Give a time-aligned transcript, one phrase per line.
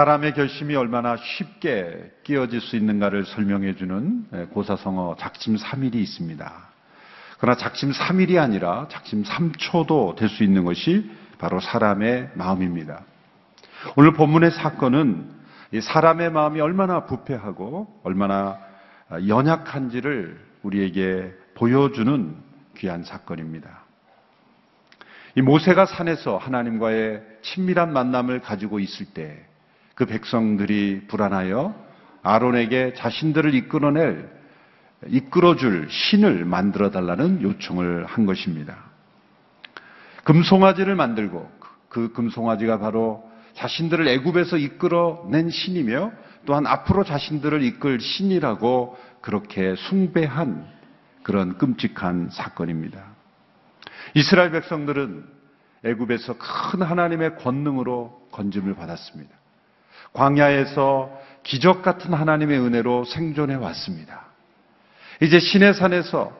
[0.00, 6.52] 사람의 결심이 얼마나 쉽게 끼어질 수 있는가를 설명해 주는 고사성어 작심 3일이 있습니다.
[7.38, 13.02] 그러나 작심 3일이 아니라 작심 3초도 될 수 있는 것이 바로 사람의 마음입니다.
[13.94, 15.32] 오늘 본문의 사건은
[15.78, 18.58] 사람의 마음이 얼마나 부패하고 얼마나
[19.28, 22.36] 연약한지를 우리에게 보여주는
[22.78, 23.82] 귀한 사건입니다.
[25.34, 29.49] 이 모세가 산에서 하나님과의 친밀한 만남을 가지고 있을 때
[30.00, 31.74] 그 백성들이 불안하여
[32.22, 34.30] 아론에게 자신들을 이끌어낼
[35.06, 38.78] 이끌어줄 신을 만들어 달라는 요청을 한 것입니다.
[40.24, 41.50] 금송아지를 만들고
[41.90, 46.12] 그 금송아지가 바로 자신들을 애굽에서 이끌어낸 신이며
[46.46, 50.66] 또한 앞으로 자신들을 이끌 신이라고 그렇게 숭배한
[51.22, 53.04] 그런 끔찍한 사건입니다.
[54.14, 55.26] 이스라엘 백성들은
[55.84, 59.39] 애굽에서 큰 하나님의 권능으로 건짐을 받았습니다.
[60.12, 61.10] 광야에서
[61.42, 64.26] 기적 같은 하나님의 은혜로 생존해 왔습니다.
[65.22, 66.32] 이제 신의 산에서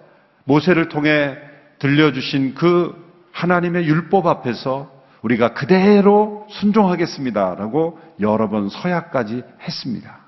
[0.45, 1.37] 모세를 통해
[1.79, 2.95] 들려주신 그
[3.33, 4.91] 하나님의 율법 앞에서
[5.23, 10.21] 우리가 그대로 순종하겠습니다라고 여러 번 서약까지 했습니다.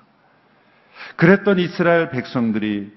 [1.15, 2.91] 그랬던 이스라엘 백성들이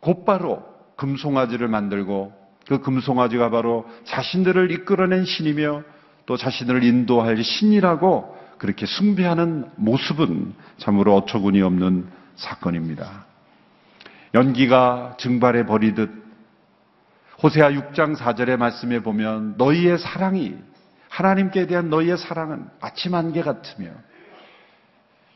[0.00, 0.64] 곧바로
[0.96, 2.32] 금송아지를 만들고
[2.68, 5.82] 그 금송아지가 바로 자신들을 이끌어낸 신이며
[6.26, 13.24] 또 자신을 인도할 신이라고 그렇게 숭배하는 모습은 참으로 어처구니 없는 사건입니다.
[14.34, 16.10] 연기가 증발해 버리듯
[17.42, 20.58] 호세아 6장 4절의 말씀에 보면 너희의 사랑이
[21.08, 23.92] 하나님께 대한 너희의 사랑은 아침 안개 같으며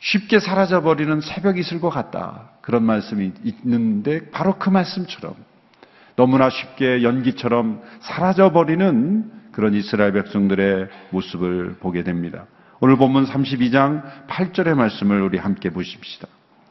[0.01, 2.51] 쉽게 사라져 버리는 새벽 이슬 것 같다.
[2.61, 5.35] 그런 말씀이 있는데 바로 그 말씀처럼
[6.15, 12.45] 너무나 쉽게 연기처럼 사라져 버리는 그런 이스라엘 백성들의 모습을 보게 됩니다.
[12.81, 16.27] 오늘 본문 32장 8절의 말씀을 우리 함께 보십시다.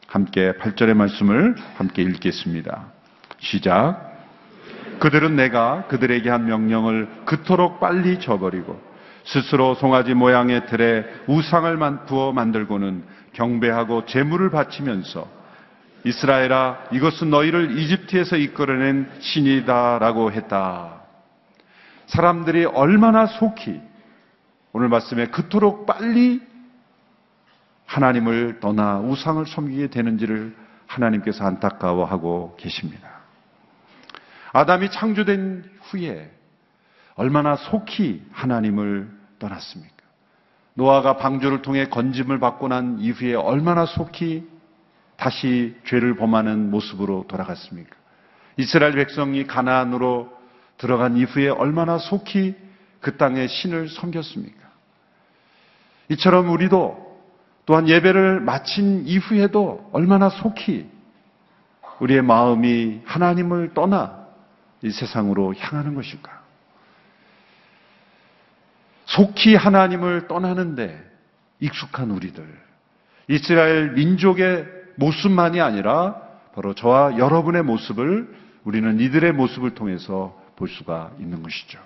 [0.06, 2.92] 함께 8절의 말씀을 함께 읽겠습니다.
[3.38, 4.12] 시작.
[5.00, 8.80] 그들은 내가 그들에게 한 명령을 그토록 빨리 저버리고
[9.24, 15.26] 스스로 송아지 모양의 틀에 우상을 부어 만들고는 경배하고 재물을 바치면서
[16.04, 21.00] 이스라엘아 이것은 너희를 이집트에서 이끌어낸 신이다라고 했다.
[22.06, 23.80] 사람들이 얼마나 속히
[24.74, 26.42] 오늘 말씀에 그토록 빨리
[27.86, 30.54] 하나님을 떠나 우상을 섬기게 되는지를
[30.88, 33.08] 하나님께서 안타까워하고 계십니다.
[34.52, 36.28] 아담이 창조된 후에
[37.14, 39.08] 얼마나 속히 하나님을
[39.38, 39.94] 떠났습니까?
[40.74, 44.44] 노아가 방주를 통해 건짐을 받고 난 이후에 얼마나 속히
[45.16, 47.94] 다시 죄를 범하는 모습으로 돌아갔습니까?
[48.56, 50.36] 이스라엘 백성이 가나안으로
[50.78, 52.56] 들어간 이후에 얼마나 속히
[52.98, 54.63] 그 땅의 신을 섬겼습니까?
[56.08, 57.04] 이처럼 우리도
[57.66, 60.90] 또한 예배를 마친 이후에도 얼마나 속히
[62.00, 64.26] 우리의 마음이 하나님을 떠나
[64.82, 66.42] 이 세상으로 향하는 것일까?
[69.06, 71.02] 속히 하나님을 떠나는데
[71.60, 72.44] 익숙한 우리들,
[73.28, 74.66] 이스라엘 민족의
[74.96, 76.20] 모습만이 아니라
[76.54, 81.78] 바로 저와 여러분의 모습을 우리는 이들의 모습을 통해서 볼 수가 있는 것이죠.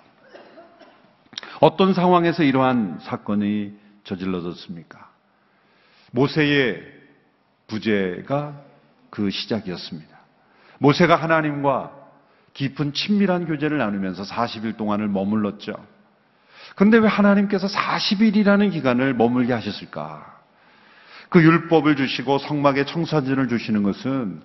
[1.61, 3.73] 어떤 상황에서 이러한 사건이
[4.09, 5.09] 저질러졌습니까?
[6.11, 6.81] 모세의
[7.67, 8.61] 부재가
[9.09, 10.17] 그 시작이었습니다.
[10.79, 11.91] 모세가 하나님과
[12.53, 15.73] 깊은 친밀한 교제를 나누면서 40일 동안을 머물렀죠.
[16.75, 20.39] 그런데 왜 하나님께서 40일이라는 기간을 머물게 하셨을까?
[21.29, 24.41] 그 율법을 주시고 성막의 청사진을 주시는 것은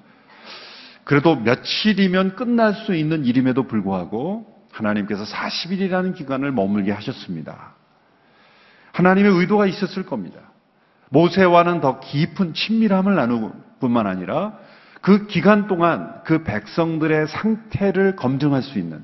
[1.04, 7.74] 그래도 며칠이면 끝날 수 있는 일임에도 불구하고 하나님께서 40일이라는 기간을 머물게 하셨습니다.
[8.94, 10.38] 하나님의 의도가 있었을 겁니다.
[11.10, 14.56] 모세와는 더 깊은 친밀함을 나누 뿐만 아니라
[15.00, 19.02] 그 기간 동안 그 백성들의 상태를 검증할 수 있는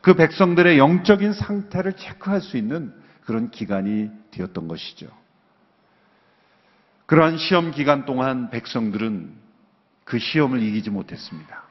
[0.00, 2.92] 그 백성들의 영적인 상태를 체크할 수 있는
[3.24, 5.06] 그런 기간이 되었던 것이죠.
[7.06, 9.32] 그러한 시험 기간 동안 백성들은
[10.04, 11.62] 그 시험을 이기지 못했습니다.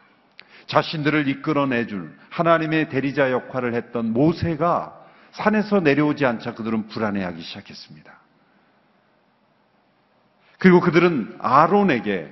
[0.67, 4.98] 자신들을 이끌어내줄 하나님의 대리자 역할을 했던 모세가
[5.31, 8.19] 산에서 내려오지 않자 그들은 불안해하기 시작했습니다.
[10.57, 12.29] 그리고 그들은 아론에게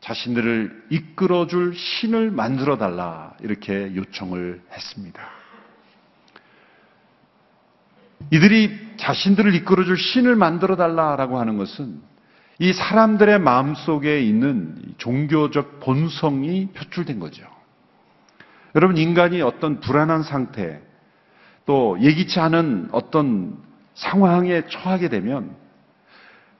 [0.00, 5.22] 자신들을 이끌어줄 신을 만들어 달라 이렇게 요청을 했습니다.
[8.30, 12.00] 이들이 자신들을 이끌어줄 신을 만들어 달라라고 하는 것은
[12.58, 17.44] 이 사람들의 마음 속에 있는 종교적 본성이 표출된 거죠.
[18.74, 20.80] 여러분, 인간이 어떤 불안한 상태,
[21.66, 23.56] 또 예기치 않은 어떤
[23.94, 25.56] 상황에 처하게 되면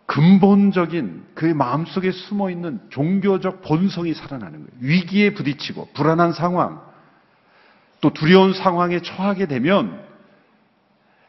[0.06, 4.71] 근본적인 그 마음속에 숨어 있는 종교적 본성이 살아나는 거예요.
[4.81, 6.83] 위기에 부딪히고 불안한 상황,
[8.01, 10.03] 또 두려운 상황에 처하게 되면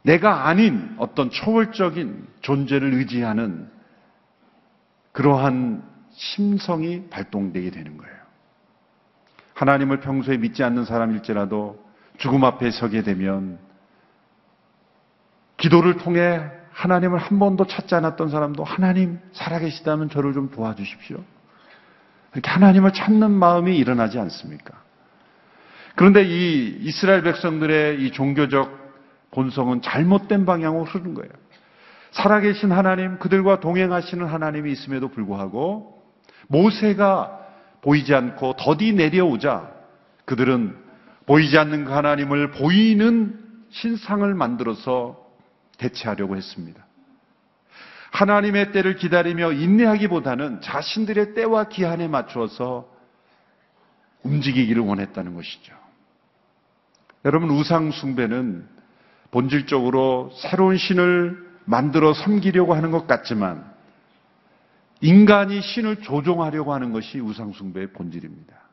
[0.04, 3.70] 내가 아닌 어떤 초월적인 존재를 의지하는
[5.14, 5.82] 그러한
[6.12, 8.16] 심성이 발동되게 되는 거예요.
[9.54, 11.85] 하나님을 평소에 믿지 않는 사람일지라도
[12.18, 13.60] 죽음 앞에 서게 되면
[15.58, 16.42] 기도를 통해
[16.72, 21.18] 하나님을 한 번도 찾지 않았던 사람도 하나님 살아계시다면 저를 좀 도와주십시오.
[22.34, 24.74] 이렇게 하나님을 찾는 마음이 일어나지 않습니까?
[25.96, 28.86] 그런데 이 이스라엘 백성들의 이 종교적
[29.32, 31.32] 본성은 잘못된 방향으로 흐르는 거예요.
[32.12, 36.02] 살아계신 하나님, 그들과 동행하시는 하나님이 있음에도 불구하고
[36.48, 37.40] 모세가
[37.82, 39.72] 보이지 않고 더디 내려오자
[40.26, 40.85] 그들은
[41.26, 43.40] 보이지 않는 그 하나님을 보이는
[43.72, 45.26] 신상을 만들어서
[45.78, 46.86] 대체하려고 했습니다.
[48.12, 52.88] 하나님의 때를 기다리며 인내하기보다는 자신들의 때와 기한에 맞추어서
[54.24, 55.76] 움직이기를 원했다는 것이죠.
[57.26, 58.68] 여러분, 우상숭배는
[59.32, 63.66] 본질적으로 새로운 신을 만들어 섬기려고 하는 것 같지만
[65.02, 68.65] 인간이 신을 조종하려고 하는 것이 우상숭배의 본질입니다.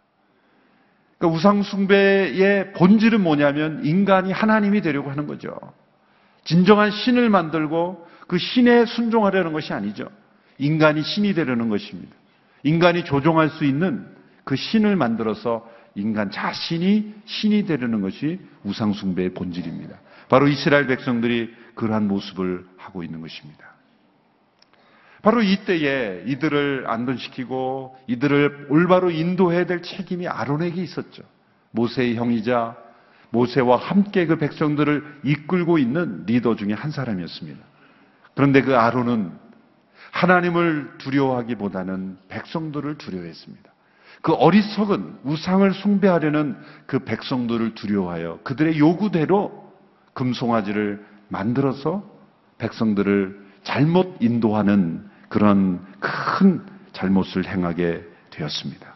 [1.23, 5.57] 그러니까 우상숭배의 본질은 뭐냐면 인간이 하나님이 되려고 하는 거죠.
[6.43, 10.09] 진정한 신을 만들고 그 신에 순종하려는 것이 아니죠.
[10.59, 12.13] 인간이 신이 되려는 것입니다.
[12.65, 14.05] 인간이 조종할 수 있는
[14.43, 19.97] 그 신을 만들어서 인간 자신이 신이 되려는 것이 우상숭배의 본질입니다.
[20.29, 23.72] 바로 이스라엘 백성들이 그러한 모습을 하고 있는 것입니다.
[25.23, 31.23] 바로 이때에 이들을 안전시키고 이들을 올바로 인도해야 될 책임이 아론에게 있었죠.
[31.71, 32.77] 모세의 형이자
[33.31, 37.59] 모세와 함께 그 백성들을 이끌고 있는 리더 중에 한 사람이었습니다.
[38.35, 39.33] 그런데 그 아론은
[40.11, 43.73] 하나님을 두려워하기보다는 백성들을 두려워했습니다.
[44.21, 49.73] 그 어리석은 우상을 숭배하려는 그 백성들을 두려워하여 그들의 요구대로
[50.13, 52.05] 금송아지를 만들어서
[52.59, 56.63] 백성들을 잘못 인도하는 그런 큰
[56.93, 58.87] 잘못을 행하게 되었습니다.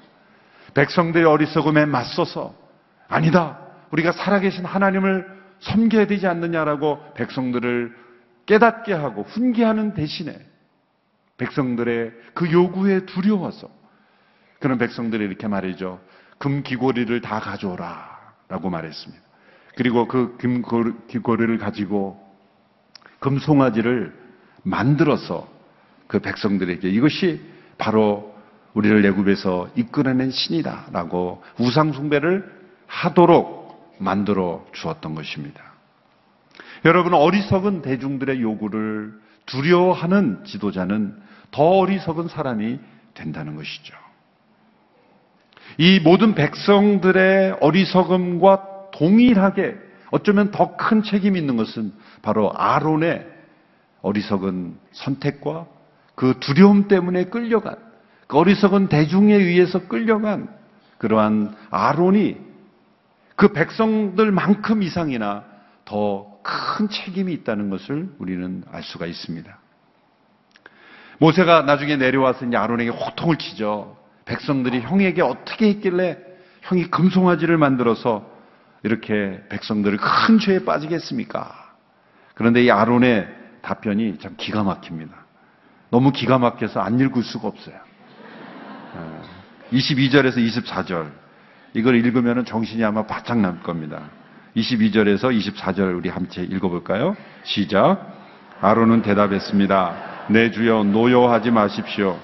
[0.75, 2.55] 백성들의 어리석음에 맞서서
[3.09, 3.59] 아니다.
[3.91, 5.27] 우리가 살아계신 하나님을
[5.61, 7.97] 섬겨야 되지 않느냐라고 백성들을
[8.45, 10.39] 깨닫게 하고 훈계하는 대신에
[11.39, 13.71] 백성들의 그 요구에 두려워서
[14.61, 16.01] 그런 백성들이 이렇게 말이죠.
[16.37, 19.25] 금 귀고리를 다 가져오라 라고 말했습니다.
[19.75, 20.63] 그리고 그 금
[21.09, 22.23] 귀고리를 가지고
[23.21, 24.15] 금송아지를
[24.65, 25.56] 만들어서
[26.07, 27.41] 그 백성들에게 이것이
[27.79, 28.35] 바로
[28.75, 32.45] 우리를 애굽에서 이끌어낸 신이다라고 우상 숭배를
[32.87, 35.63] 하도록 만들어 주었던 것입니다.
[36.85, 39.15] 여러분 어리석은 대중들의 요구를
[39.47, 41.17] 두려워하는 지도자는
[41.51, 42.79] 더 어리석은 사람이
[43.15, 43.95] 된다는 것이죠.
[45.79, 49.77] 이 모든 백성들의 어리석음과 동일하게
[50.11, 51.93] 어쩌면 더 큰 책임이 있는 것은
[52.23, 53.27] 바로 아론의
[54.03, 55.67] 어리석은 선택과
[56.17, 57.77] 그 두려움 때문에 끌려간
[58.27, 60.49] 그 어리석은 대중에 의해서 끌려간
[60.99, 62.37] 그러한 아론이
[63.37, 65.45] 그 백성들만큼 이상이나
[65.85, 69.59] 더 큰 책임이 있다는 것을 우리는 알 수가 있습니다.
[71.19, 73.97] 모세가 나중에 내려와서 이제 아론에게 호통을 치죠.
[74.27, 76.19] 백성들이 형에게 어떻게 했길래
[76.63, 78.31] 형이 금송아지를 만들어서
[78.83, 81.75] 이렇게 백성들을 큰 죄에 빠지겠습니까?
[82.35, 83.29] 그런데 이 아론의
[83.63, 85.26] 답변이 참 기가 막힙니다.
[85.91, 87.77] 너무 기가 막혀서 안 읽을 수가 없어요.
[89.73, 91.11] 22절에서 24절.
[91.75, 94.03] 이걸 읽으면 정신이 아마 바짝 날 겁니다.
[94.57, 97.17] 22절에서 24절 우리 함께 읽어볼까요?
[97.45, 98.15] 시작.
[98.61, 100.27] 아론은 대답했습니다.
[100.29, 102.19] 내 주여 노여하지 마십시오.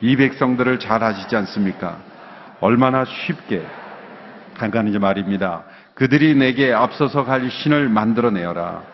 [0.00, 1.98] 이 백성들을 잘 하시지 않습니까?
[2.60, 3.66] 얼마나 쉽게
[4.54, 5.64] 간간히 말입니다.
[5.94, 8.91] 그들이 내게 앞서서 갈 신을 만들어내어라.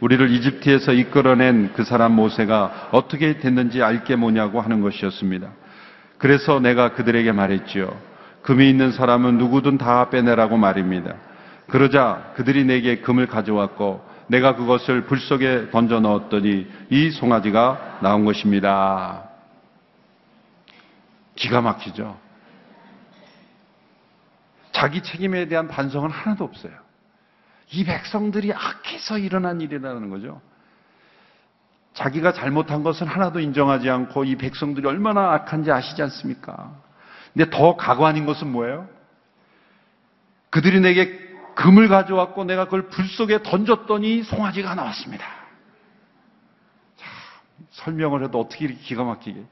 [0.00, 5.50] 우리를 이집트에서 이끌어낸 그 사람 모세가 어떻게 됐는지 알게 뭐냐고 하는 것이었습니다.
[6.18, 7.90] 그래서 내가 그들에게 말했지요.
[8.42, 11.14] 금이 있는 사람은 누구든 다 빼내라고 말입니다.
[11.68, 19.24] 그러자 그들이 내게 금을 가져왔고 내가 그것을 불 속에 던져 넣었더니 이 송아지가 나온 것입니다.
[21.34, 22.18] 기가 막히죠.
[24.72, 26.72] 자기 책임에 대한 반성은 하나도 없어요.
[27.70, 30.40] 이 백성들이 악해서 일어난 일이라는 거죠.
[31.92, 36.72] 자기가 잘못한 것은 하나도 인정하지 않고 이 백성들이 얼마나 악한지 아시지 않습니까?
[37.34, 38.88] 근데 더 가관인 것은 뭐예요?
[40.50, 45.26] 그들이 내게 금을 가져왔고 내가 그걸 불 속에 던졌더니 송아지가 나왔습니다.
[46.96, 47.06] 자,
[47.70, 49.44] 설명을 해도 어떻게 이렇게 기가 막히게.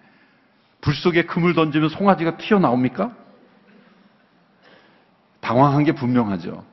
[0.80, 3.12] 불 속에 금을 던지면 송아지가 튀어나옵니까?
[5.40, 6.64] 당황한 게 분명하죠.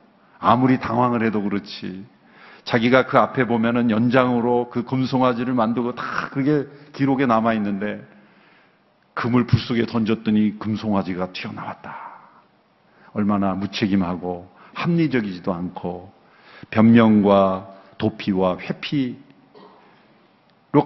[0.44, 2.06] 아무리 당황을 해도 그렇지.
[2.64, 8.06] 자기가 그 앞에 보면은 연장으로 그 금송아지를 만들고 다 그게 기록에 남아 있는데
[9.14, 11.96] 금을 불 속에 던졌더니 금송아지가 튀어나왔다.
[13.12, 16.12] 얼마나 무책임하고 합리적이지도 않고
[16.70, 19.16] 변명과 도피와 회피로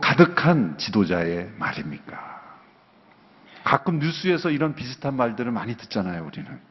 [0.01, 2.39] 가득한 지도자의 말입니까?
[3.65, 6.68] 가끔 뉴스에서 이런 비슷한 말들을 많이 듣잖아요, 우리는.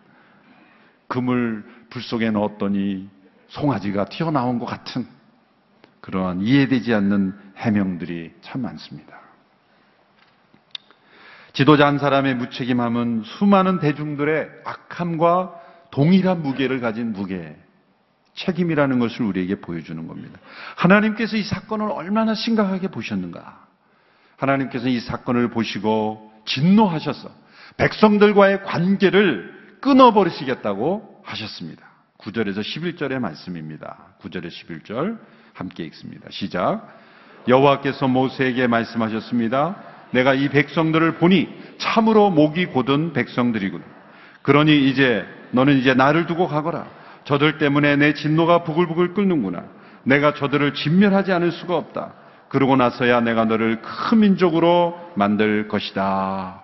[1.07, 3.09] 금을 불 속에 넣었더니
[3.49, 5.07] 송아지가 튀어나온 것 같은
[6.01, 9.17] 그러한 이해되지 않는 해명들이 참 많습니다.
[11.53, 15.55] 지도자 한 사람의 무책임함은 수많은 대중들의 악함과
[15.89, 17.57] 동일한 무게를 가진 무게,
[18.35, 20.39] 책임이라는 것을 우리에게 보여주는 겁니다.
[20.75, 23.65] 하나님께서 이 사건을 얼마나 심각하게 보셨는가?
[24.37, 27.31] 하나님께서 이 사건을 보시고 진노하셔서
[27.77, 31.85] 백성들과의 관계를 끊어버리시겠다고 하셨습니다.
[32.19, 33.97] 9절에서 11절의 말씀입니다.
[34.21, 35.19] 9절에 11절
[35.53, 36.27] 함께 읽습니다.
[36.29, 36.87] 시작.
[37.47, 39.75] 여호와께서 모세에게 말씀하셨습니다.
[40.11, 43.83] 내가 이 백성들을 보니 참으로 목이 곧은 백성들이군.
[44.41, 46.87] 그러니 이제 너는 이제 나를 두고 가거라.
[47.25, 49.65] 저들 때문에 내 진노가 부글부글 끓는구나.
[50.03, 52.13] 내가 저들을 진멸하지 않을 수가 없다.
[52.47, 56.63] 그러고 나서야 내가 너를 큰 민족으로 만들 것이다.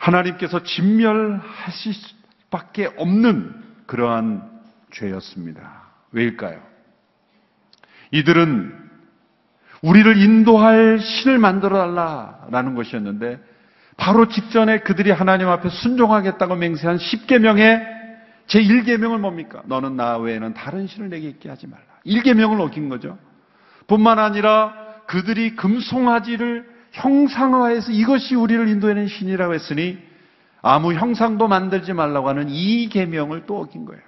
[0.00, 3.54] 하나님께서 진멸하실 수밖에 없는
[3.86, 4.50] 그러한
[4.90, 5.82] 죄였습니다.
[6.12, 6.60] 왜일까요?
[8.10, 8.90] 이들은
[9.82, 13.38] 우리를 인도할 신을 만들어 달라라는 것이었는데
[13.96, 18.00] 바로 직전에 그들이 하나님 앞에 순종하겠다고 맹세한 10계명의
[18.46, 19.62] 제 1계명은 뭡니까?
[19.66, 21.84] 너는 나 외에는 다른 신을 내게 있게 하지 말라.
[22.06, 23.18] 1계명을 어긴 거죠.
[23.86, 24.74] 뿐만 아니라
[25.06, 29.98] 그들이 금송아지를 형상화해서 이것이 우리를 인도하는 신이라고 했으니
[30.62, 34.02] 아무 형상도 만들지 말라고 하는 이 계명을 또 어긴 거예요.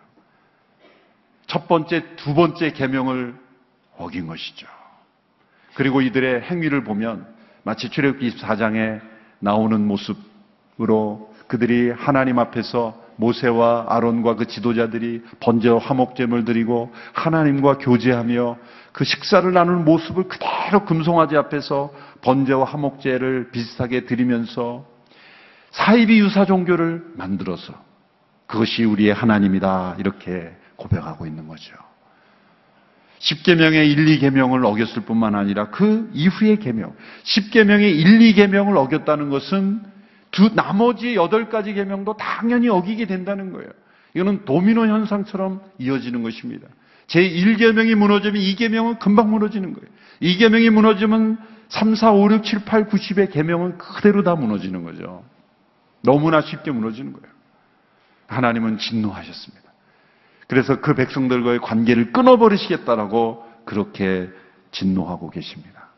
[1.47, 3.35] 첫 번째, 두 번째 계명을
[3.97, 4.67] 어긴 것이죠.
[5.75, 7.27] 그리고 이들의 행위를 보면
[7.63, 9.01] 마치 출애굽기 24장에
[9.39, 18.57] 나오는 모습으로 그들이 하나님 앞에서 모세와 아론과 그 지도자들이 번제와 화목제물 드리고 하나님과 교제하며
[18.93, 21.93] 그 식사를 나누는 모습을 그대로 금송아지 앞에서
[22.23, 24.87] 번제와 화목제를 비슷하게 드리면서
[25.71, 27.75] 사이비 유사 종교를 만들어서
[28.47, 31.75] 그것이 우리의 하나님이다 이렇게 고백하고 있는 거죠.
[33.21, 39.92] 10계명의 1, 2계명을 어겼을 뿐만 아니라 그 이후의 계명, 10계명의 1, 2계명을 어겼다는 것은
[40.33, 43.71] 두 나머지 8가지 계명도 당연히 어기게 된다는 거예요.
[44.15, 46.67] 이거는 도미노 현상처럼 이어지는 것입니다.
[47.07, 49.89] 제1계명이 무너지면 2계명은 금방 무너지는 거예요.
[50.23, 55.25] 2계명이 무너지면 3, 4, 5, 6, 7, 8, 90의 계명은 그대로 다 무너지는 거죠.
[56.03, 57.27] 너무나 쉽게 무너지는 거예요.
[58.27, 59.71] 하나님은 진노하셨습니다.
[60.49, 64.31] 그래서 그 백성들과의 관계를 끊어버리시겠다라고 그렇게
[64.71, 65.89] 진노하고 계십니다.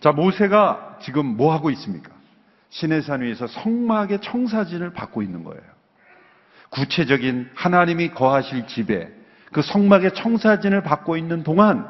[0.00, 2.15] 자, 모세가 지금 뭐 하고 있습니까?
[2.70, 5.62] 시내산 위에서 성막의 청사진을 받고 있는 거예요.
[6.70, 9.08] 구체적인 하나님이 거하실 집에
[9.52, 11.86] 그 성막의 청사진을 받고 있는 동안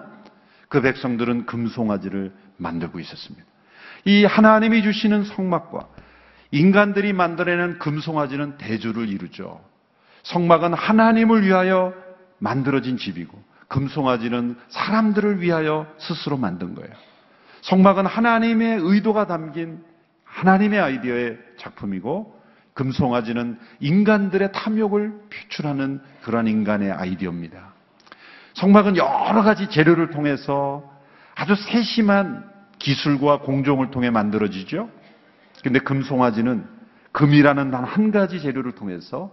[0.69, 3.45] 그 백성들은 금송아지를 만들고 있었습니다.
[4.05, 5.89] 이 하나님이 주시는 성막과
[6.51, 9.61] 인간들이 만들어낸 금송아지는 대조를 이루죠.
[10.23, 11.93] 성막은 하나님을 위하여
[12.39, 16.91] 만들어진 집이고 금송아지는 사람들을 위하여 스스로 만든 거예요.
[17.63, 19.83] 성막은 하나님의 의도가 담긴
[20.37, 22.37] 하나님의 아이디어의 작품이고
[22.75, 27.73] 금송아지는 인간들의 탐욕을 표출하는 그러한 인간의 아이디어입니다.
[28.53, 30.85] 성막은 여러 가지 재료를 통해서
[31.35, 32.45] 아주 세심한
[32.79, 34.91] 기술과 공정을 통해 만들어지죠.
[35.63, 36.67] 근데 금송아지는
[37.13, 39.33] 금이라는 단 한 가지 재료를 통해서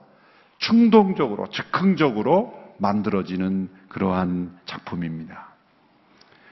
[0.59, 5.49] 충동적으로, 즉흥적으로 만들어지는 그러한 작품입니다.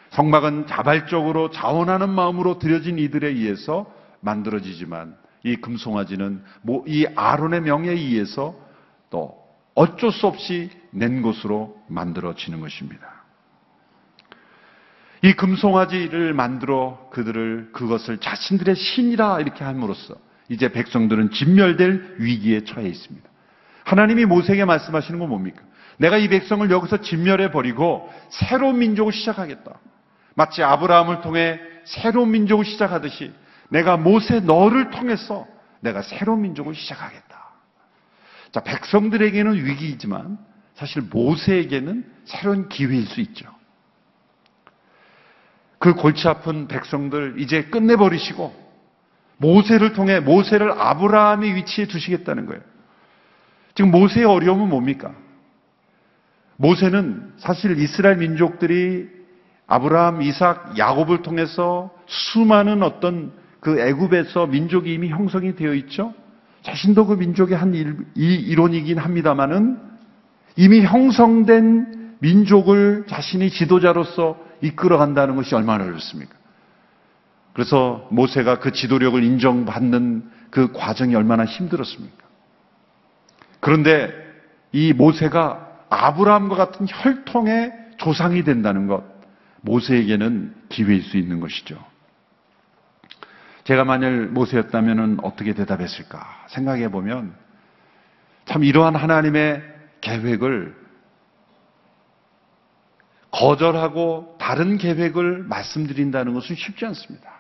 [0.10, 8.56] 성막은 자발적으로 자원하는 마음으로 들여진 이들에 의해서 만들어지지만 이 금송아지는 뭐이 아론의 명예에 의해서
[9.10, 9.36] 또
[9.76, 13.22] 어쩔 수 없이 낸 것으로 만들어지는 것입니다.
[15.24, 20.16] 이 금송아지를 만들어 그들을 그것을 자신들의 신이라 이렇게 함으로써
[20.50, 23.30] 이제 백성들은 진멸될 위기에 처해 있습니다.
[23.84, 25.62] 하나님이 모세에게 말씀하시는 건 뭡니까?
[25.98, 29.80] 내가 이 백성을 여기서 진멸해 버리고 새로운 민족을 시작하겠다.
[30.34, 33.32] 마치 아브라함을 통해 새로운 민족을 시작하듯이
[33.72, 35.48] 내가 모세 너를 통해서
[35.80, 37.42] 내가 새로운 민족을 시작하겠다.
[38.52, 40.38] 자, 백성들에게는 위기이지만
[40.76, 43.50] 사실 모세에게는 새로운 기회일 수 있죠.
[45.80, 48.54] 그 골치 아픈 백성들 이제 끝내버리시고
[49.38, 52.62] 모세를 통해 모세를 아브라함의 위치에 두시겠다는 거예요.
[53.74, 55.16] 지금 모세의 어려움은 뭡니까?
[56.58, 59.10] 모세는 사실 이스라엘 민족들이
[59.66, 66.14] 아브라함, 이삭, 야곱을 통해서 수많은 어떤 그 애굽에서 민족이 이미 형성이 되어 있죠.
[66.64, 69.80] 자신도 그 민족의 한 일, 이 일원이긴 합니다만은
[70.58, 76.34] 이미 형성된 민족을 자신이 지도자로서 이끌어간다는 것이 얼마나 어렵습니까?
[77.54, 82.18] 그래서 모세가 그 지도력을 인정받는 그 과정이 얼마나 힘들었습니까?
[83.60, 84.12] 그런데
[84.72, 89.04] 이 모세가 아브라함과 같은 혈통의 조상이 된다는 것,
[89.62, 91.91] 모세에게는 기회일 수 있는 것이죠.
[93.64, 97.36] 제가 만일 모세였다면 어떻게 대답했을까 생각해 보면
[98.46, 99.64] 참 이러한 하나님의
[100.02, 100.82] 계획을
[103.32, 107.32] 거절하고 다른 계획을 말씀드린다는 것은 쉽지 않습니다.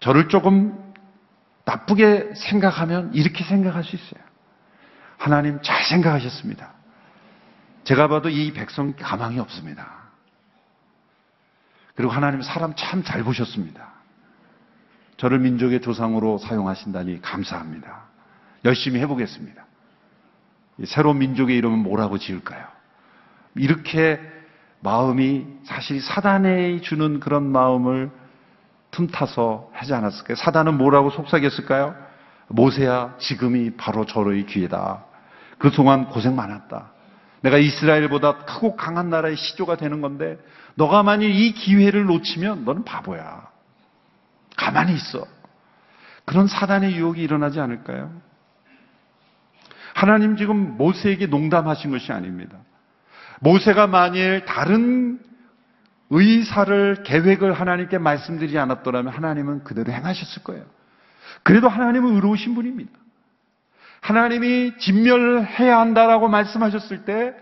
[0.00, 0.92] 저를 조금
[1.64, 4.22] 나쁘게 생각하면 이렇게 생각할 수 있어요.
[5.16, 6.72] 하나님 잘 생각하셨습니다.
[7.84, 10.02] 제가 봐도 이 백성 가망이 없습니다.
[11.94, 13.91] 그리고 하나님 사람 참 잘 보셨습니다.
[15.22, 18.06] 저를 민족의 조상으로 사용하신다니 감사합니다.
[18.64, 19.64] 열심히 해보겠습니다.
[20.84, 22.64] 새로운 민족의 이름은 뭐라고 지을까요?
[23.54, 24.18] 이렇게
[24.80, 28.10] 마음이 사실 사단에 주는 그런 마음을
[28.90, 30.34] 틈타서 하지 않았을까요?
[30.34, 31.94] 사단은 뭐라고 속삭였을까요?
[32.48, 35.04] 모세야, 지금이 바로 저의 기회다.
[35.58, 36.90] 그 동안 고생 많았다.
[37.42, 40.36] 내가 이스라엘보다 크고 강한 나라의 시조가 되는 건데,
[40.74, 43.51] 너가 만일 이 기회를 놓치면 너는 바보야.
[44.56, 45.26] 가만히 있어.
[46.24, 48.12] 그런 사단의 유혹이 일어나지 않을까요?
[49.94, 52.58] 하나님 지금 모세에게 농담하신 것이 아닙니다.
[53.40, 55.20] 모세가 만일 다른
[56.10, 60.64] 의사를, 계획을 하나님께 말씀드리지 않았더라면 하나님은 그대로 행하셨을 거예요.
[61.42, 62.92] 그래도 하나님은 의로우신 분입니다.
[64.00, 67.34] 하나님이 진멸해야 한다라고 말씀하셨을 때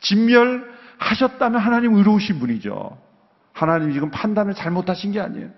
[0.00, 2.98] 진멸하셨다면 하나님 의로우신 분이죠.
[3.52, 5.50] 하나님 지금 판단을 잘못하신 게 아니에요.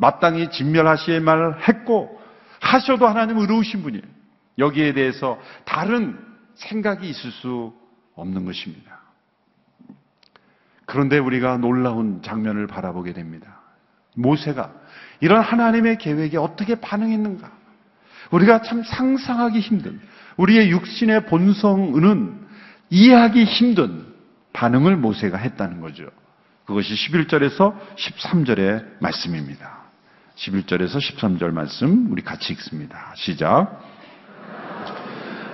[0.00, 2.18] 마땅히 진멸하실 말을 했고
[2.60, 4.02] 하셔도 하나님 의로우신 분이에요.
[4.58, 6.18] 여기에 대해서 다른
[6.54, 7.72] 생각이 있을 수
[8.14, 9.00] 없는 것입니다.
[10.86, 13.60] 그런데 우리가 놀라운 장면을 바라보게 됩니다.
[14.16, 14.72] 모세가
[15.20, 17.50] 이런 하나님의 계획에 어떻게 반응했는가?
[18.32, 20.00] 우리가 참 상상하기 힘든
[20.36, 22.46] 우리의 육신의 본성은
[22.90, 24.06] 이해하기 힘든
[24.52, 26.08] 반응을 모세가 했다는 거죠.
[26.64, 29.79] 그것이 11절에서 13절의 말씀입니다.
[30.40, 33.12] 11절에서 13절 말씀 우리 같이 읽습니다.
[33.14, 33.78] 시작.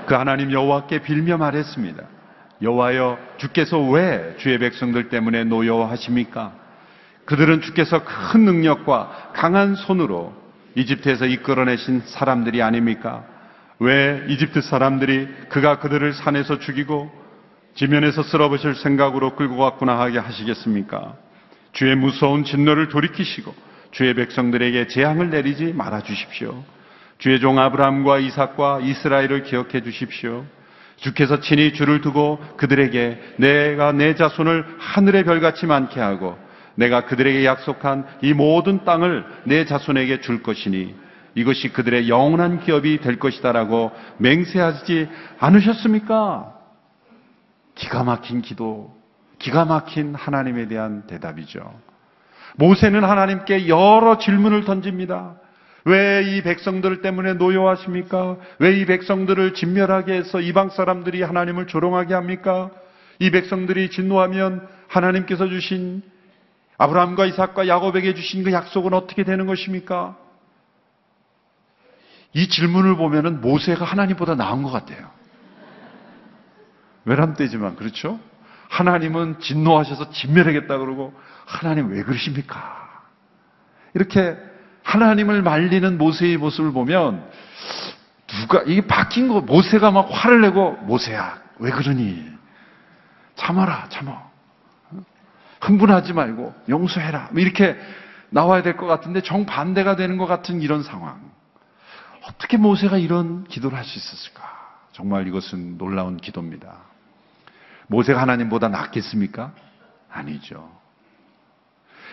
[0.06, 2.04] 그 하나님 여호와께 빌며 말했습니다.
[2.62, 6.54] 여호와여 주께서 왜 주의 백성들 때문에 노여워하십니까?
[7.24, 10.32] 그들은 주께서 큰 능력과 강한 손으로
[10.76, 13.24] 이집트에서 이끌어내신 사람들이 아닙니까?
[13.80, 17.10] 왜 이집트 사람들이 그가 그들을 산에서 죽이고
[17.74, 21.16] 지면에서 쓸어버실 생각으로 끌고 갔구나 하게 하시겠습니까?
[21.72, 26.62] 주의 무서운 진노를 돌이키시고 주의 백성들에게 재앙을 내리지 말아 주십시오.
[27.16, 30.44] 주의 종 아브라함과 이삭과 이스라엘을 기억해 주십시오.
[30.96, 36.36] 주께서 친히 주를 두고 그들에게 내가 내 자손을 하늘의 별같이 많게 하고
[36.74, 40.94] 내가 그들에게 약속한 이 모든 땅을 내 자손에게 줄 것이니
[41.34, 46.52] 이것이 그들의 영원한 기업이 될 것이다라고 맹세하지 않으셨습니까?
[47.74, 48.94] 기가 막힌 기도,
[49.38, 51.95] 기가 막힌 하나님에 대한 대답이죠.
[52.56, 55.36] 모세는 하나님께 여러 질문을 던집니다.
[55.84, 58.36] 왜 이 백성들 때문에 노여하십니까?
[58.58, 62.70] 왜 이 백성들을 진멸하게 해서 이방 사람들이 하나님을 조롱하게 합니까?
[63.20, 66.02] 이 백성들이 진노하면 하나님께서 주신
[66.78, 70.16] 아브라함과 이삭과 야곱에게 주신 그 약속은 어떻게 되는 것입니까?
[72.34, 75.08] 이 질문을 보면은 모세가 하나님보다 나은 것 같아요.
[77.04, 78.18] 외람되지만 그렇죠?
[78.68, 81.14] 하나님은 진노하셔서 진멸하겠다 그러고
[81.46, 82.86] 하나님 왜 그러십니까?
[83.94, 84.36] 이렇게
[84.82, 87.26] 하나님을 말리는 모세의 모습을 보면
[88.26, 92.26] 누가 이게 바뀐 거 모세가 막 화를 내고 모세야 왜 그러니?
[93.36, 94.26] 참아라 참아.
[95.60, 97.30] 흥분하지 말고 용서해라.
[97.32, 97.76] 뭐 이렇게
[98.30, 101.20] 나와야 될 것 같은데 정반대가 되는 것 같은 이런 상황.
[102.28, 104.42] 어떻게 모세가 이런 기도를 할 수 있었을까?
[104.92, 106.74] 정말 이것은 놀라운 기도입니다.
[107.86, 109.52] 모세가 하나님보다 낫겠습니까?
[110.10, 110.68] 아니죠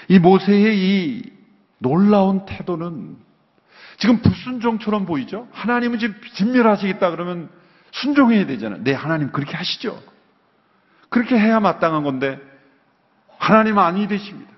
[0.08, 1.34] 이 모세의 이
[1.78, 3.18] 놀라운 태도는
[3.98, 5.48] 지금 불순종처럼 보이죠?
[5.52, 7.50] 하나님은 지금 진멸하시겠다 그러면
[7.92, 8.84] 순종해야 되잖아요.
[8.84, 10.02] 네, 하나님 그렇게 하시죠.
[11.10, 12.40] 그렇게 해야 마땅한 건데
[13.38, 14.52] 하나님은 아니 되십니다.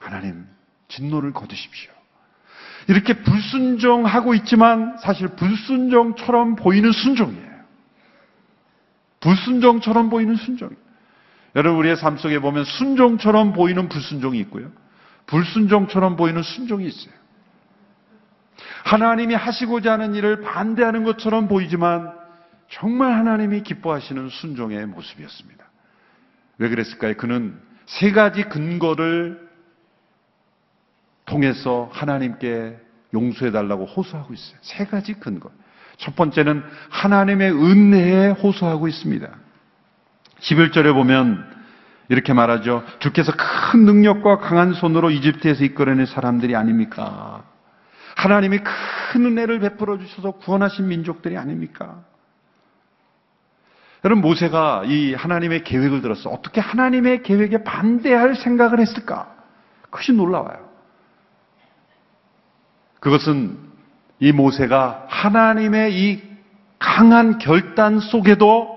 [0.00, 0.46] 하나님
[0.88, 1.92] 진노를 거두십시오.
[2.88, 7.56] 이렇게 불순종하고 있지만 사실 불순종처럼 보이는 순종이에요.
[9.20, 10.70] 불순종처럼 보이는 순종.
[11.56, 14.70] 여러분 우리의 삶 속에 보면 순종처럼 보이는 불순종이 있고요.
[15.24, 17.14] 불순종처럼 보이는 순종이 있어요.
[18.84, 22.12] 하나님이 하시고자 하는 일을 반대하는 것처럼 보이지만
[22.68, 25.64] 정말 하나님이 기뻐하시는 순종의 모습이었습니다.
[26.58, 27.16] 왜 그랬을까요?
[27.16, 29.48] 그는 세 가지 근거를
[31.24, 32.78] 통해서 하나님께
[33.14, 34.58] 용서해 달라고 호소하고 있어요.
[34.60, 35.50] 세 가지 근거.
[35.96, 39.45] 첫 번째는 하나님의 은혜에 호소하고 있습니다.
[40.40, 41.56] 11절에 보면
[42.08, 42.84] 이렇게 말하죠.
[42.98, 47.42] 주께서 큰 능력과 강한 손으로 이집트에서 이끌어낸 사람들이 아닙니까?
[48.16, 52.04] 하나님이 큰 은혜를 베풀어 주셔서 구원하신 민족들이 아닙니까?
[54.04, 56.30] 여러분 모세가 이 하나님의 계획을 들었어.
[56.30, 59.34] 어떻게 하나님의 계획에 반대할 생각을 했을까?
[59.82, 60.66] 그것이 놀라워요.
[63.00, 63.58] 그것은
[64.20, 66.22] 이 모세가 하나님의 이
[66.78, 68.75] 강한 결단 속에도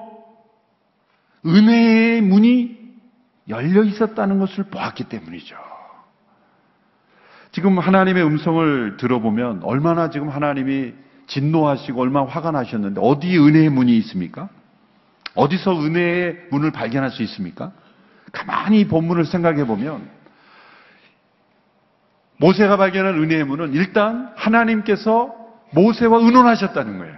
[1.45, 2.77] 은혜의 문이
[3.47, 5.55] 열려 있었다는 것을 보았기 때문이죠.
[7.51, 10.93] 지금 하나님의 음성을 들어보면 얼마나 지금 하나님이
[11.27, 14.49] 진노하시고 얼마나 화가 나셨는데 어디 은혜의 문이 있습니까?
[15.35, 17.71] 어디서 은혜의 문을 발견할 수 있습니까?
[18.31, 20.07] 가만히 본문을 생각해 보면
[22.37, 25.35] 모세가 발견한 은혜의 문은 일단 하나님께서
[25.71, 27.15] 모세와 의논하셨다는 거예요.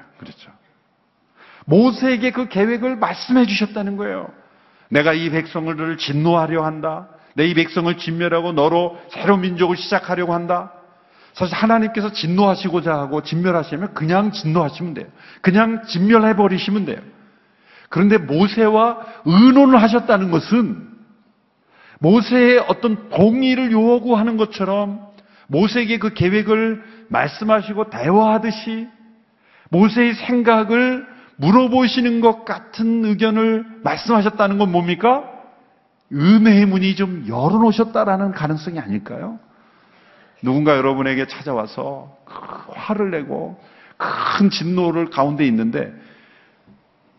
[1.71, 4.29] 모세에게 그 계획을 말씀해 주셨다는 거예요.
[4.89, 7.07] 내가 이 백성을 진노하려 한다.
[7.33, 10.73] 내 이 백성을 진멸하고 너로 새로운 민족을 시작하려고 한다.
[11.33, 15.07] 사실 하나님께서 진노하시고자 하고 진멸하시면 그냥 진노하시면 돼요.
[15.41, 16.99] 그냥 진멸해 버리시면 돼요.
[17.87, 20.89] 그런데 모세와 의논을 하셨다는 것은
[21.99, 25.07] 모세의 어떤 동의를 요구하는 것처럼
[25.47, 28.87] 모세에게 그 계획을 말씀하시고 대화하듯이
[29.69, 31.10] 모세의 생각을
[31.41, 35.27] 물어보시는 것 같은 의견을 말씀하셨다는 건 뭡니까?
[36.13, 39.39] 은혜의 문이 좀 열어놓으셨다라는 가능성이 아닐까요?
[40.43, 42.15] 누군가 여러분에게 찾아와서
[42.69, 43.59] 화를 내고
[43.97, 45.93] 큰 진노를 가운데 있는데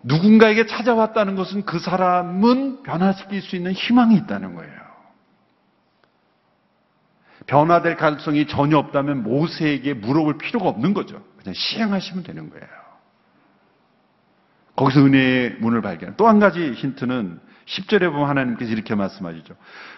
[0.05, 4.83] 누군가에게 찾아왔다는 것은 그 사람은 변화시킬 수 있는 희망이 있다는 거예요.
[7.47, 11.23] 변화될 가능성이 전혀 없다면 모세에게 물어볼 필요가 없는 거죠.
[11.39, 12.83] 그냥 시행하시면 되는 거예요.
[14.77, 16.17] 거기서 은혜의 문을 발견.
[16.17, 19.55] 또 한 가지 힌트는 10절에 보면 하나님께서 이렇게 말씀하시죠.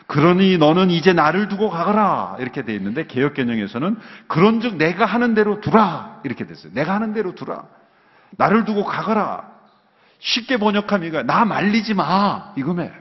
[0.06, 2.36] 그러니 너는 이제 나를 두고 가거라.
[2.40, 3.96] 이렇게 돼 있는데 개혁개정에서는
[4.28, 6.20] 그런 즉 내가 하는 대로 두라.
[6.24, 6.72] 이렇게 됐어요.
[6.74, 7.64] 내가 하는 대로 두라.
[8.32, 9.48] 나를 두고 가거라.
[10.18, 12.52] 쉽게 번역하면 이거 나 말리지 마.
[12.56, 12.92] 이거매.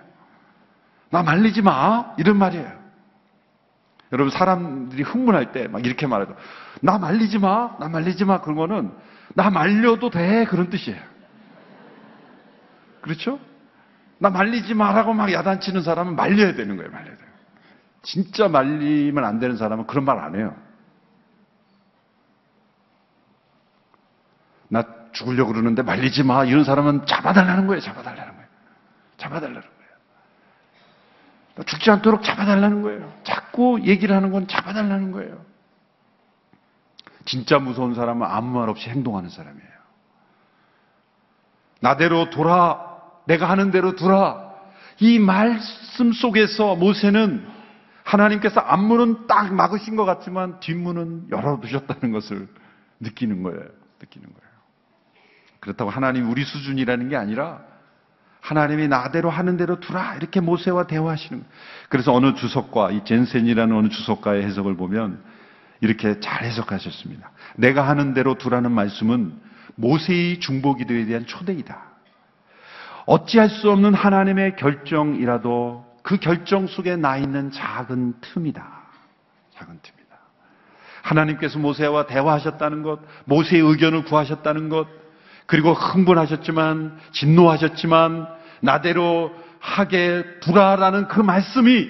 [1.09, 2.13] 나 말리지 마.
[2.17, 2.71] 이런 말이에요.
[4.13, 6.35] 여러분 사람들이 흥분할 때 막 이렇게 말하죠.
[6.81, 7.75] 나 말리지 마.
[7.79, 8.41] 나 말리지 마.
[8.41, 8.91] 그런 거는
[9.33, 10.45] 나 말려도 돼.
[10.45, 11.12] 그런 뜻이에요.
[13.03, 13.39] 그렇죠?
[14.17, 16.89] 나 말리지 마라고 막 야단치는 사람은 말려야 되는 거예요.
[16.89, 17.29] 말려야 돼요.
[18.01, 20.55] 진짜 말리면 안 되는 사람은 그런 말 안 해요.
[24.69, 26.45] 나 죽으려고 그러는데 말리지 마.
[26.45, 27.81] 이런 사람은 잡아달라는 거예요.
[27.81, 28.47] 잡아달라는 거예요.
[29.17, 29.73] 잡아달라는 거예요.
[31.55, 33.13] 나 죽지 않도록 잡아달라는 거예요.
[33.23, 35.45] 자꾸 얘기를 하는 건 잡아달라는 거예요.
[37.25, 39.73] 진짜 무서운 사람은 아무 말 없이 행동하는 사람이에요.
[41.79, 42.92] 나대로 돌아,
[43.25, 44.51] 내가 하는 대로 두라.
[44.99, 47.45] 이 말씀 속에서 모세는
[48.03, 52.47] 하나님께서 앞문은 딱 막으신 것 같지만 뒷문은 열어두셨다는 것을
[52.99, 53.61] 느끼는 거예요.
[54.01, 54.53] 느끼는 거예요.
[55.59, 57.61] 그렇다고 하나님 우리 수준이라는 게 아니라
[58.41, 61.53] 하나님이 나대로 하는 대로 두라 이렇게 모세와 대화하시는 거예요.
[61.87, 65.23] 그래서 어느 주석과 이 젠센이라는 어느 주석가의 해석을 보면
[65.79, 67.31] 이렇게 잘 해석하셨습니다.
[67.55, 69.33] 내가 하는 대로 두라는 말씀은
[69.75, 71.92] 모세의 중보기도에 대한 초대이다.
[73.05, 78.83] 어찌할 수 없는 하나님의 결정이라도 그 결정 속에 나 있는 작은 틈이다.
[79.55, 80.03] 작은 틈이다.
[81.01, 84.87] 하나님께서 모세와 대화하셨다는 것, 모세의 의견을 구하셨다는 것,
[85.45, 88.27] 그리고 흥분하셨지만, 진노하셨지만,
[88.61, 91.89] 나대로 하게 두라라는 그 말씀이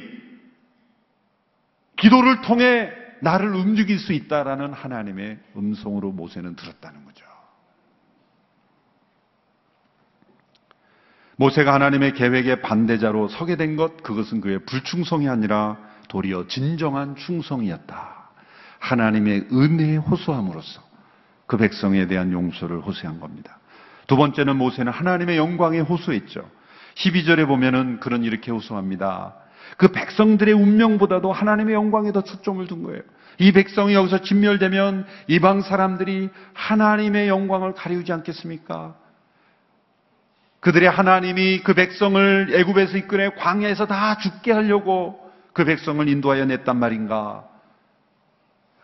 [1.97, 7.25] 기도를 통해 나를 움직일 수 있다라는 하나님의 음성으로 모세는 들었다는 거죠.
[11.43, 15.77] 모세가 하나님의 계획의 반대자로 서게 된 것, 그것은 그의 불충성이 아니라
[16.07, 18.29] 도리어 진정한 충성이었다.
[18.79, 20.81] 하나님의 은혜에 호소함으로써
[21.45, 23.59] 그 백성에 대한 용서를 호소한 겁니다.
[24.07, 26.49] 두 번째는 모세는 하나님의 영광에 호소했죠.
[26.95, 29.35] 12절에 보면은 그런 이렇게 호소합니다.
[29.75, 33.01] 그 백성들의 운명보다도 하나님의 영광에 더 초점을 둔 거예요.
[33.39, 39.02] 이 백성이 여기서 진멸되면 이방 사람들이 하나님의 영광을 가리우지 않겠습니까?
[40.63, 45.19] 그들의 하나님이 그 백성을 애굽에서 이끌어 광야에서 다 죽게 하려고
[45.51, 47.43] 그 백성을 인도하여 냈단 말인가?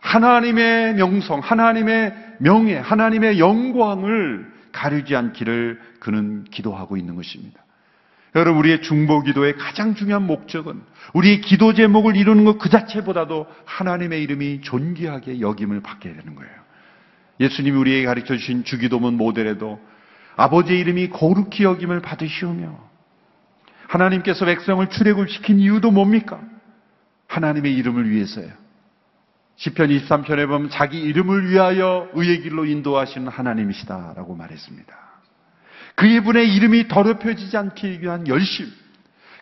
[0.02, 7.64] 하나님의 명성, 하나님의 명예, 하나님의 영광을 가리지 않기를 그는 기도하고 있는 것입니다.
[8.36, 10.82] 여러분, 우리의 중보 기도의 가장 중요한 목적은
[11.14, 16.52] 우리의 기도 제목을 이루는 것 그 자체보다도 하나님의 이름이 존귀하게 여김을 받게 되는 거예요.
[17.40, 19.80] 예수님이 우리에게 가르쳐 주신 주기도문 모델에도
[20.40, 22.80] 아버지의 이름이 거룩히 여김을 받으시오며
[23.88, 26.40] 하나님께서 백성을 출애굽시킨 이유도 뭡니까?
[27.28, 28.48] 하나님의 이름을 위해서요.
[29.58, 34.96] 시편 23편에 보면 자기 이름을 위하여 의의 길로 인도하시는 하나님이시다라고 말했습니다.
[35.96, 38.72] 그이분의 이름이 더럽혀지지 않기 위한 열심,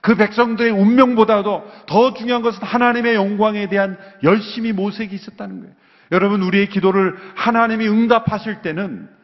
[0.02, 5.76] 그 백성들의 운명보다도 더 중요한 것은 하나님의 영광에 대한 열심이 모색이 있었다는 거예요.
[6.12, 9.17] 여러분, 우리의 기도를 하나님이 응답하실 때는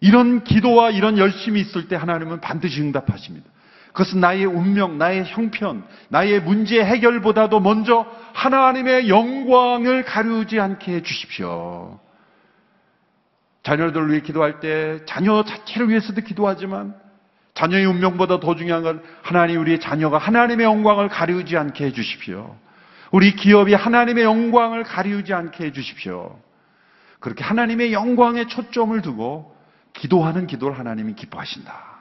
[0.00, 3.48] 이런 기도와 이런 열심이 있을 때 하나님은 반드시 응답하십니다.
[3.88, 11.98] 그것은 나의 운명, 나의 형편, 나의 문제 해결보다도 먼저 하나님의 영광을 가르지 않게 해 주십시오.
[13.64, 16.94] 자녀들을 위해 기도할 때 자녀 자체를 위해서도 기도하지만
[17.54, 22.56] 자녀의 운명보다 더 중요한 건 하나님 우리의 자녀가 하나님의 영광을 가리우지 않게 해 주십시오.
[23.10, 26.38] 우리 기업이 하나님의 영광을 가리우지 않게 해 주십시오.
[27.18, 29.57] 그렇게 하나님의 영광에 초점을 두고
[29.92, 31.98] 기도하는 기도를 하나님이 기뻐하신다.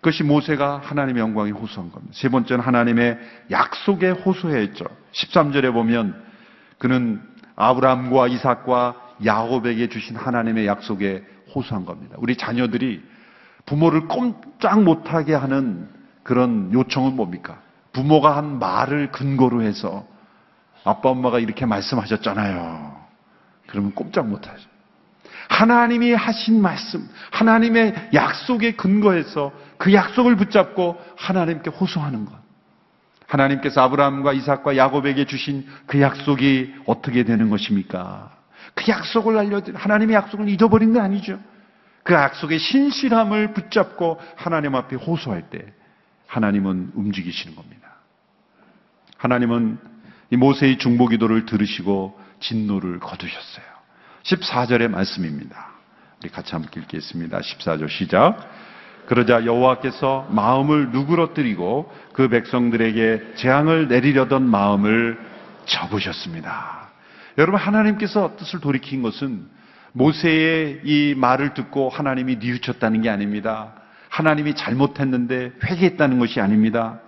[0.00, 2.14] 그것이 모세가 하나님의 영광에 호소한 겁니다.
[2.16, 3.18] 세 번째는 하나님의
[3.50, 4.86] 약속에 호소했죠.
[5.12, 6.24] 13절에 보면
[6.78, 7.22] 그는
[7.54, 11.22] 아브라함과 이삭과 야곱에게 주신 하나님의 약속에
[11.54, 12.16] 호소한 겁니다.
[12.18, 13.02] 우리 자녀들이
[13.66, 15.88] 부모를 꼼짝 못하게 하는
[16.22, 17.60] 그런 요청은 뭡니까?
[17.92, 20.06] 부모가 한 말을 근거로 해서
[20.84, 22.98] 아빠 엄마가 이렇게 말씀하셨잖아요.
[23.66, 24.69] 그러면 꼼짝 못하죠.
[25.50, 32.38] 하나님이 하신 말씀, 하나님의 약속에 근거해서 그 약속을 붙잡고 하나님께 호소하는 것.
[33.26, 38.30] 하나님께서 아브라함과 이삭과 야곱에게 주신 그 약속이 어떻게 되는 것입니까?
[38.74, 41.38] 그 약속을 알려드 하나님의 약속을 잊어버린 거 아니죠.
[42.04, 45.72] 그 약속의 신실함을 붙잡고 하나님 앞에 호소할 때
[46.28, 47.88] 하나님은 움직이시는 겁니다.
[49.18, 49.78] 하나님은
[50.30, 53.69] 이 모세의 중보 기도를 들으시고 진노를 거두셨어요.
[54.22, 55.70] 14절의 말씀입니다.
[56.22, 57.38] 우리 같이 함께 읽겠습니다.
[57.38, 58.38] 14절 시작.
[59.06, 65.18] 그러자 여호와께서 마음을 누그러뜨리고 그 백성들에게 재앙을 내리려던 마음을
[65.64, 66.90] 접으셨습니다.
[67.38, 69.48] 여러분 하나님께서 뜻을 돌이킨 것은
[69.92, 73.72] 모세의 이 말을 듣고 하나님이 뉘우쳤다는 게 아닙니다.
[74.08, 77.00] 하나님이 잘못했는데 회개했다는 것이 아닙니다.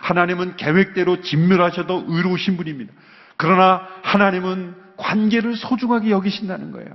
[0.00, 2.92] 하나님은 계획대로 진멸하셔도 의로우신 분입니다.
[3.36, 6.88] 그러나 하나님은 관계를 소중하게 여기신다는 거예요.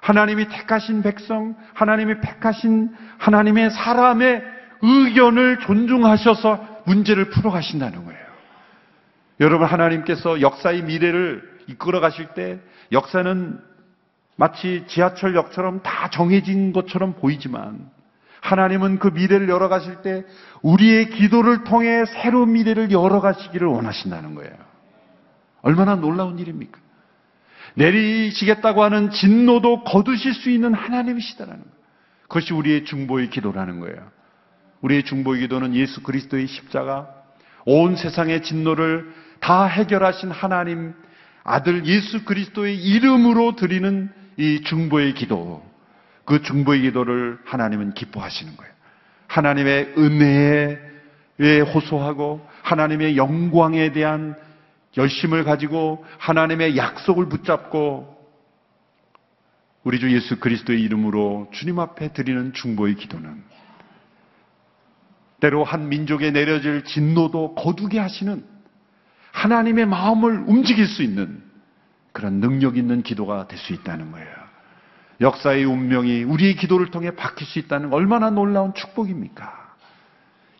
[0.00, 4.42] 하나님이 택하신 백성, 하나님이 택하신 하나님의 사람의
[4.82, 8.24] 의견을 존중하셔서 문제를 풀어가신다는 거예요.
[9.40, 12.60] 여러분, 하나님께서 역사의 미래를 이끌어 가실 때
[12.92, 13.58] 역사는
[14.36, 17.88] 마치 지하철역처럼 다 정해진 것처럼 보이지만
[18.42, 20.24] 하나님은 그 미래를 열어가실 때
[20.60, 24.52] 우리의 기도를 통해 새로운 미래를 열어가시기를 원하신다는 거예요.
[25.62, 26.78] 얼마나 놀라운 일입니까?
[27.74, 31.74] 내리시겠다고 하는 진노도 거두실 수 있는 하나님이시다라는 거예요.
[32.22, 34.10] 그것이 우리의 중보의 기도라는 거예요.
[34.80, 37.08] 우리의 중보의 기도는 예수 그리스도의 십자가,
[37.66, 40.94] 온 세상의 진노를 다 해결하신 하나님
[41.42, 45.64] 아들 예수 그리스도의 이름으로 드리는 이 중보의 기도,
[46.24, 48.72] 그 중보의 기도를 하나님은 기뻐하시는 거예요.
[49.26, 54.36] 하나님의 은혜에 호소하고 하나님의 영광에 대한
[54.96, 58.14] 열심을 가지고 하나님의 약속을 붙잡고
[59.82, 63.42] 우리 주 예수 그리스도의 이름으로 주님 앞에 드리는 중보의 기도는
[65.40, 68.44] 때로 한 민족에 내려질 진노도 거두게 하시는
[69.32, 71.42] 하나님의 마음을 움직일 수 있는
[72.12, 74.44] 그런 능력 있는 기도가 될 수 있다는 거예요.
[75.20, 79.63] 역사의 운명이 우리의 기도를 통해 바뀔 수 있다는 얼마나 놀라운 축복입니까?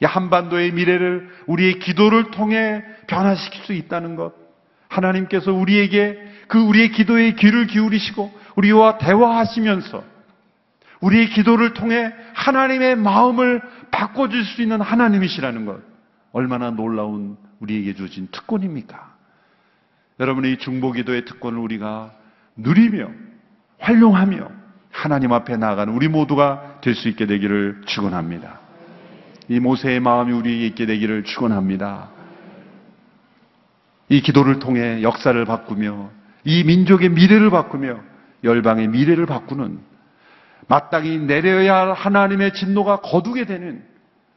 [0.03, 4.33] 한반도의 미래를 우리의 기도를 통해 변화시킬 수 있다는 것.
[4.89, 10.05] 하나님께서 우리에게 그 우리의 기도에 귀를 기울이시고 우리와 대화하시면서
[11.01, 15.81] 우리의 기도를 통해 하나님의 마음을 바꿔줄 수 있는 하나님이시라는 것.
[16.33, 19.15] 얼마나 놀라운 우리에게 주어진 특권입니까?
[20.21, 22.13] 여러분의 중보 기도의 특권을 우리가
[22.57, 23.11] 누리며
[23.79, 24.51] 활용하며
[24.91, 28.64] 하나님 앞에 나아가는 우리 모두가 될 수 있게 되기를 축원합니다.
[29.49, 32.11] 이 모세의 마음이 우리에게 있게 되기를 축원합니다.
[34.09, 36.11] 이 기도를 통해 역사를 바꾸며
[36.45, 38.01] 이 민족의 미래를 바꾸며
[38.43, 39.81] 열방의 미래를 바꾸는
[40.69, 43.85] 마땅히 내려야 할 하나님의 진노가 거두게 되는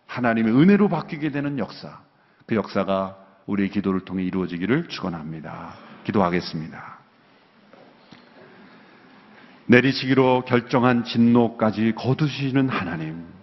[0.07, 1.99] 하나님의 은혜로 바뀌게 되는 역사.
[2.45, 5.73] 그 역사가 우리의 기도를 통해 이루어지기를 축원합니다.
[6.05, 6.97] 기도하겠습니다.
[9.67, 13.36] 내리시기로 결정한 진노까지 거두시는 하나님.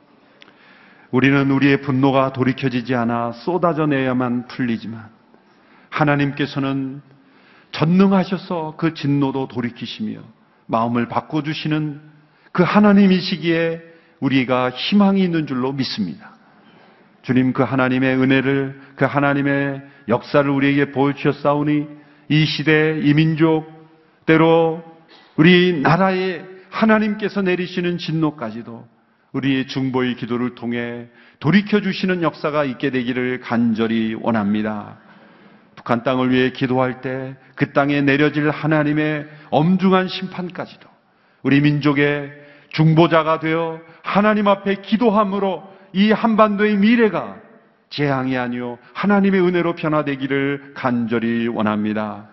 [1.15, 5.11] 우리는 우리의 분노가 돌이켜지지 않아 쏟아져 내야만 풀리지만
[5.89, 7.03] 하나님께서는
[7.71, 10.19] 전능하셔서 그 진노도 돌이키시며
[10.67, 12.01] 마음을 바꿔주시는
[12.51, 13.81] 그 하나님이시기에
[14.19, 16.35] 우리가 희망이 있는 줄로 믿습니다.
[17.23, 21.87] 주님 그 하나님의 은혜를 그 하나님의 역사를 우리에게 보여주셨사오니
[22.31, 23.67] 이 시대 이 민족
[24.27, 24.83] 때로
[25.37, 28.95] 우리 나라에 하나님께서 내리시는 진노까지도
[29.35, 31.07] 우리의 중보의 기도를 통해
[31.39, 34.99] 돌이켜 주시는 역사가 있게 되기를 간절히 원합니다.
[35.77, 40.89] 북한 땅을 위해 기도할 때 그 땅에 내려질 하나님의 엄중한 심판까지도
[41.43, 42.33] 우리 민족의
[42.71, 47.37] 중보자가 되어 하나님 앞에 기도함으로 이 한반도의 미래가
[47.91, 52.29] 재앙이 아니요 하나님의 은혜로 변화되기를 간절히 원합니다.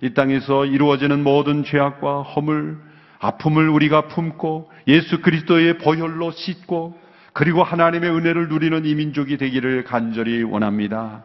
[0.00, 2.78] 이 땅에서 이루어지는 모든 죄악과 허물,
[3.24, 6.98] 아픔을 우리가 품고 예수 그리스도의 보혈로 씻고
[7.32, 11.24] 그리고 하나님의 은혜를 누리는 이 민족이 되기를 간절히 원합니다.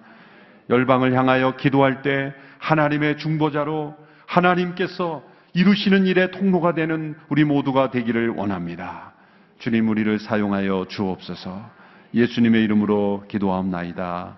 [0.69, 9.13] 열방을 향하여 기도할 때 하나님의 중보자로 하나님께서 이루시는 일의 통로가 되는 우리 모두가 되기를 원합니다.
[9.59, 11.69] 주님 우리를 사용하여 주옵소서.
[12.13, 14.37] 예수님의 이름으로 기도하옵나이다.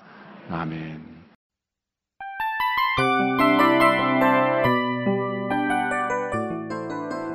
[0.50, 1.11] 아멘.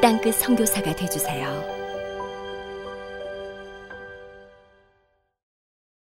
[0.00, 1.77] 땅끝 성교사가 되주세요